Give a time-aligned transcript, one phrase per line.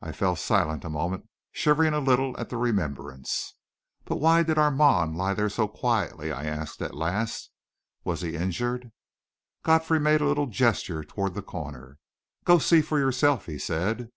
[0.00, 3.56] I fell silent a moment, shivering a little at the remembrance.
[4.06, 7.50] "But why did Armand lie there so quietly?" I asked, at last.
[8.02, 8.90] "Was he injured?"
[9.62, 11.98] Godfrey made a little gesture toward the corner.
[12.44, 14.08] "Go see for yourself," he said.